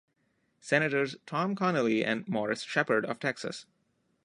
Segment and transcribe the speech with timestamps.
[0.59, 3.67] Senators Tom Connally and Morris Sheppard of Texas.